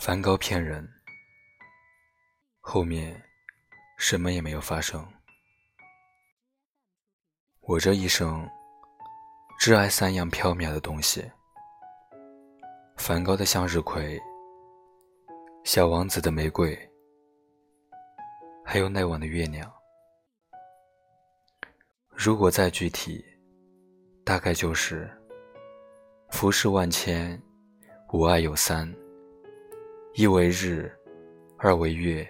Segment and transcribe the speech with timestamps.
[0.00, 0.88] 梵高骗人，
[2.60, 3.22] 后面
[3.98, 5.06] 什么也没有发生。
[7.60, 8.48] 我这一生
[9.60, 11.30] 挚爱三样缥缈的东西：
[12.96, 14.18] 梵高的向日葵、
[15.64, 16.74] 小王子的玫瑰，
[18.64, 19.70] 还有那晚的月亮。
[22.08, 23.22] 如果再具体，
[24.24, 25.10] 大概就是
[26.30, 27.38] 浮世万千，
[28.14, 28.90] 吾爱有三。
[30.14, 30.90] 一为日，
[31.56, 32.26] 二为月，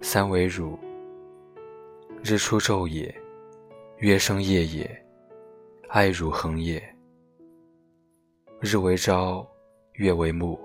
[0.00, 0.78] 三为汝。
[2.24, 3.14] 日出昼也，
[3.98, 5.04] 月升夜也，
[5.88, 6.82] 爱汝恒也。
[8.60, 9.46] 日为朝，
[9.92, 10.58] 月为暮，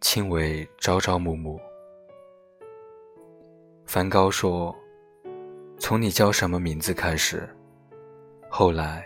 [0.00, 1.60] 卿为朝朝暮暮。
[3.86, 4.74] 梵高说
[5.78, 7.48] ：“从你叫什么名字开始，
[8.48, 9.04] 后来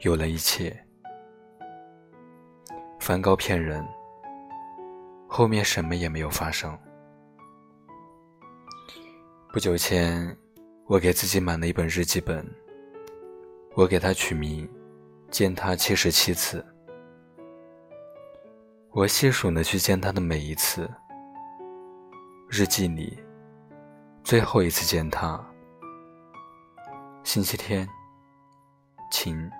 [0.00, 0.76] 有了一切。”
[2.98, 3.86] 梵高骗人。
[5.28, 6.76] 后面什么也没有发生。
[9.52, 10.36] 不久前，
[10.86, 12.44] 我给自己买了一本日记本，
[13.74, 14.68] 我给它取名
[15.30, 16.64] “见他七十七次”。
[18.92, 20.90] 我细数了去见他的每一次。
[22.48, 23.16] 日记里，
[24.24, 25.38] 最后一次见他，
[27.22, 27.86] 星期天，
[29.12, 29.50] 晴，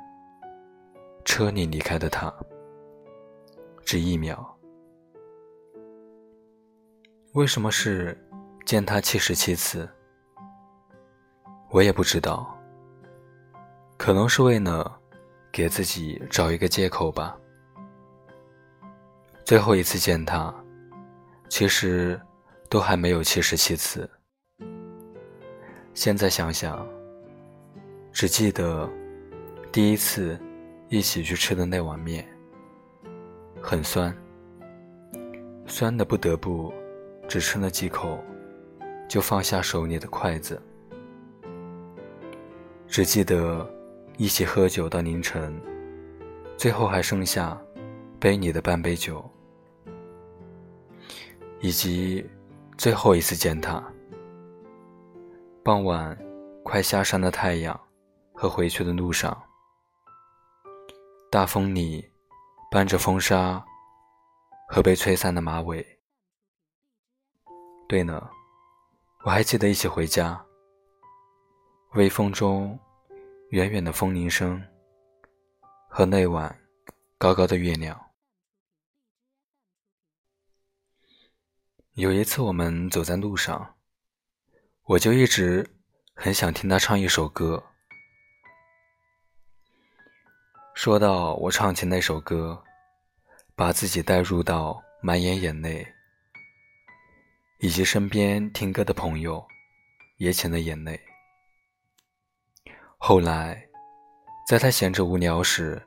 [1.24, 2.32] 车里离开的他，
[3.84, 4.57] 只一秒。
[7.34, 8.16] 为什么是
[8.64, 9.86] 见他七十七次？
[11.70, 12.58] 我也不知道。
[13.98, 14.98] 可能是为了
[15.52, 17.36] 给自己找一个借口吧。
[19.44, 20.54] 最后一次见他，
[21.50, 22.18] 其实
[22.70, 24.08] 都还没有七十七次。
[25.92, 26.88] 现在想想，
[28.10, 28.88] 只记得
[29.70, 30.40] 第一次
[30.88, 32.26] 一起去吃的那碗面，
[33.60, 34.16] 很酸，
[35.66, 36.72] 酸的不得不。
[37.28, 38.24] 只吃了几口，
[39.06, 40.60] 就放下手里的筷子。
[42.88, 43.70] 只记得
[44.16, 45.54] 一起喝酒到凌晨，
[46.56, 47.60] 最后还剩下
[48.18, 49.22] 杯里的半杯酒，
[51.60, 52.26] 以及
[52.78, 53.84] 最后一次见他。
[55.62, 56.18] 傍晚，
[56.64, 57.78] 快下山的太阳
[58.32, 59.36] 和回去的路上，
[61.30, 62.02] 大风里
[62.70, 63.62] 伴着风沙
[64.66, 65.97] 和被吹散的马尾。
[67.88, 68.30] 对呢，
[69.24, 70.38] 我还记得一起回家。
[71.94, 72.78] 微风中，
[73.48, 74.62] 远远的风铃声，
[75.88, 76.54] 和那晚
[77.16, 77.98] 高高的月亮。
[81.94, 83.74] 有一次我们走在路上，
[84.82, 85.66] 我就一直
[86.14, 87.64] 很想听他唱一首歌。
[90.74, 92.62] 说到我唱起那首歌，
[93.56, 95.94] 把自己带入到满眼眼泪。
[97.60, 99.44] 以及身边听歌的朋友
[100.18, 100.98] 也噙了眼泪。
[102.96, 103.60] 后来，
[104.48, 105.80] 在他闲着无聊时，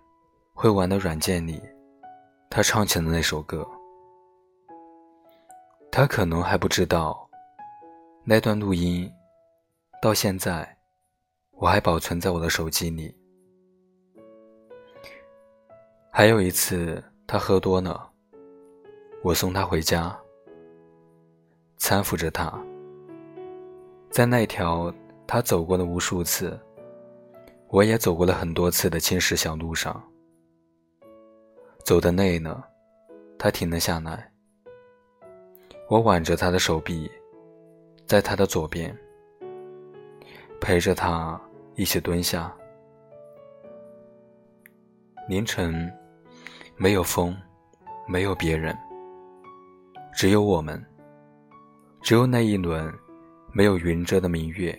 [0.54, 1.62] 会玩的软件里，
[2.50, 3.66] 他唱起了那首歌。
[5.92, 7.30] 他可能还不知道，
[8.26, 9.10] 那段录音
[10.02, 10.78] 到现在
[11.52, 13.18] 我还保存在我的手机里。
[16.12, 18.12] 还有一次，他喝多了，
[19.24, 20.18] 我送他回家。
[21.82, 22.54] 搀扶着他，
[24.12, 24.94] 在那条
[25.26, 26.58] 他走过了无数次，
[27.70, 30.00] 我也走过了很多次的青石小路上，
[31.84, 32.64] 走的累了，
[33.40, 34.32] 他停了下来。
[35.90, 37.10] 我挽着他的手臂，
[38.06, 38.96] 在他的左边，
[40.62, 41.42] 陪着他
[41.74, 42.56] 一起蹲下。
[45.28, 45.92] 凌晨，
[46.78, 47.36] 没有风，
[48.08, 48.78] 没有别人，
[50.14, 50.80] 只有我们。
[52.02, 52.92] 只有那一轮
[53.54, 54.78] 没有云遮的明月，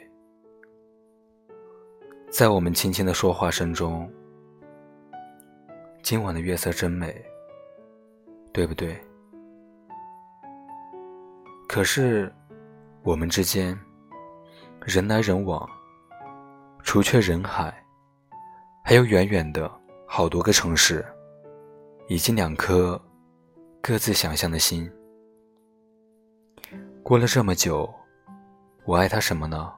[2.31, 4.11] 在我们轻轻的说话声中，
[6.03, 7.15] 今晚的月色真美，
[8.53, 9.01] 对不对？
[11.69, 12.31] 可是
[13.05, 13.79] 我们之间
[14.81, 15.67] 人来人往，
[16.83, 17.73] 除却人海，
[18.83, 19.71] 还有远远的
[20.09, 21.05] 好多个城市，
[22.09, 23.01] 以及两颗
[23.81, 24.91] 各自想象的心。
[27.05, 27.93] 过了这么久，
[28.85, 29.73] 我爱他什么呢？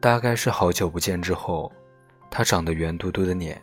[0.00, 1.72] 大概是好久不见之后，
[2.30, 3.60] 他长得圆嘟嘟的脸，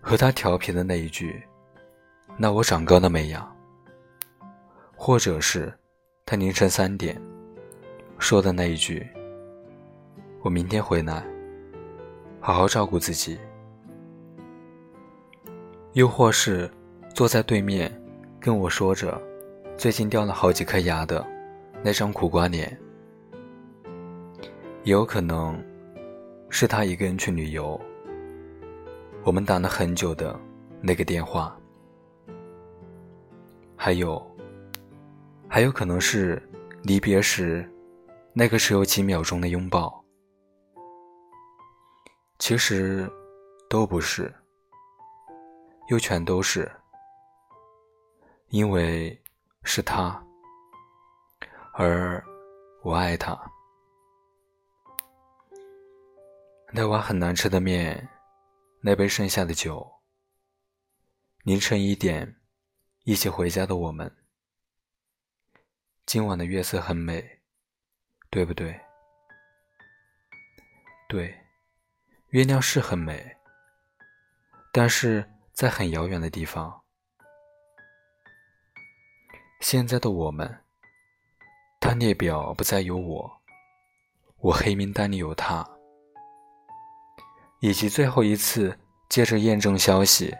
[0.00, 1.40] 和他调皮的那一句
[2.36, 3.48] “那我长高了没呀？”
[4.96, 5.72] 或者是
[6.26, 7.18] 他凌晨三点
[8.18, 9.08] 说的那一句
[10.42, 11.24] “我明天回来，
[12.40, 13.38] 好好照顾自己”，
[15.94, 16.68] 又或是
[17.14, 17.90] 坐在对面
[18.40, 19.18] 跟我说着
[19.80, 21.26] 最近掉了好几颗牙的
[21.82, 22.78] 那张苦瓜脸，
[24.84, 25.58] 也有可能
[26.50, 27.80] 是他一个人去旅游，
[29.24, 30.38] 我们打了很久的
[30.82, 31.58] 那个电话，
[33.74, 34.22] 还有，
[35.48, 36.46] 还有可能是
[36.82, 37.66] 离别时
[38.34, 40.04] 那个只有几秒钟的拥抱，
[42.38, 43.10] 其实
[43.66, 44.30] 都不是，
[45.88, 46.70] 又全都是。
[48.50, 49.18] 因为
[49.62, 50.24] 是他，
[51.74, 52.24] 而
[52.82, 53.38] 我爱他。
[56.72, 58.08] 那碗很难吃的面，
[58.80, 60.00] 那杯剩下的酒，
[61.42, 62.40] 凌晨一点，
[63.04, 64.16] 一起回家的我们。
[66.06, 67.42] 今晚的月色很美，
[68.30, 68.80] 对不对？
[71.08, 71.38] 对，
[72.30, 73.36] 月亮是很美，
[74.72, 76.79] 但是在很遥远的地方。
[79.60, 80.50] 现在的我们，
[81.80, 83.30] 他列表不再有我，
[84.38, 85.68] 我黑名单里有他，
[87.60, 88.76] 以及最后一次
[89.10, 90.34] 借着验证消息，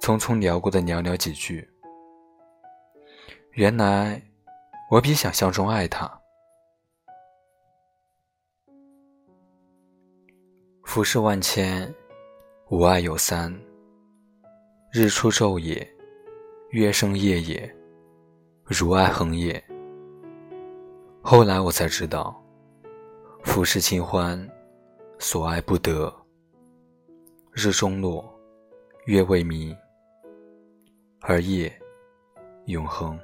[0.00, 1.68] 匆匆聊过的寥寥几句。
[3.54, 4.22] 原来
[4.90, 6.08] 我比想象中爱他。
[10.84, 11.92] 浮世万千，
[12.70, 13.52] 吾爱有三：
[14.92, 15.86] 日出昼也，
[16.70, 17.75] 月升夜也。
[18.68, 19.62] 如爱恒也。
[21.22, 22.42] 后来我才知道，
[23.44, 24.36] 浮世清欢，
[25.20, 26.12] 所爱不得。
[27.52, 28.28] 日中落，
[29.04, 29.74] 月未明，
[31.20, 31.72] 而夜
[32.64, 33.16] 永恒。